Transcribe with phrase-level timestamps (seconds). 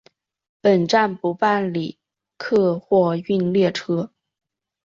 [0.61, 1.99] 本站不办理
[2.37, 4.11] 客货运列车。